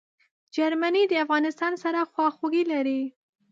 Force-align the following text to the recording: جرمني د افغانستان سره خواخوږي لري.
جرمني 0.55 1.03
د 1.07 1.13
افغانستان 1.25 1.73
سره 1.83 1.99
خواخوږي 2.11 2.63
لري. 2.71 3.01